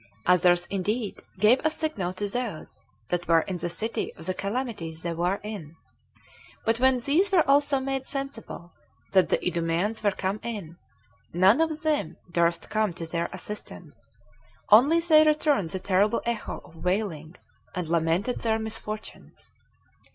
Others, 0.25 0.65
indeed, 0.71 1.21
gave 1.37 1.63
a 1.63 1.69
signal 1.69 2.11
to 2.13 2.27
those 2.27 2.81
that 3.09 3.27
were 3.27 3.41
in 3.41 3.57
the 3.57 3.69
city 3.69 4.11
of 4.15 4.25
the 4.25 4.33
calamities 4.33 5.03
they 5.03 5.13
were 5.13 5.39
in; 5.43 5.75
but 6.65 6.79
when 6.79 6.97
these 6.99 7.31
were 7.31 7.47
also 7.47 7.79
made 7.79 8.07
sensible 8.07 8.71
that 9.11 9.29
the 9.29 9.37
Idumeans 9.45 10.01
were 10.01 10.09
come 10.09 10.39
in, 10.41 10.79
none 11.33 11.61
of 11.61 11.83
them 11.83 12.17
durst 12.31 12.67
come 12.71 12.93
to 12.93 13.05
their 13.05 13.29
assistance, 13.31 14.09
only 14.71 14.99
they 15.01 15.23
returned 15.23 15.69
the 15.69 15.77
terrible 15.79 16.23
echo 16.25 16.59
of 16.65 16.83
wailing, 16.83 17.35
and 17.75 17.87
lamented 17.87 18.39
their 18.39 18.57
misfortunes. 18.57 19.51